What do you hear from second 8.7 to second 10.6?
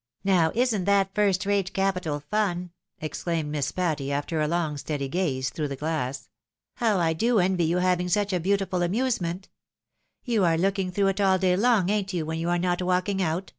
amusement! You are